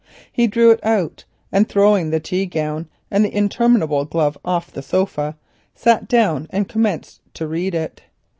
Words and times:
He 0.31 0.47
drew 0.47 0.71
it 0.71 0.83
out, 0.83 1.25
and 1.51 1.69
throwing 1.69 2.09
the 2.09 2.19
tea 2.19 2.47
gown 2.47 2.87
and 3.11 3.23
the 3.23 3.31
interminable 3.37 4.03
glove 4.05 4.35
off 4.43 4.71
the 4.71 4.81
sofa, 4.81 5.35
sat 5.75 6.07
down 6.07 6.47
and 6.49 6.67
began 6.67 7.03
to 7.35 7.47
read 7.47 7.75
it. 7.75 8.01